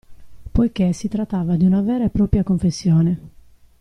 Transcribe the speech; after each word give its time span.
Poichè 0.51 0.93
si 0.93 1.09
trattava 1.09 1.55
di 1.55 1.63
una 1.63 1.81
vera 1.83 2.05
e 2.05 2.09
propria 2.09 2.41
confessione. 2.41 3.19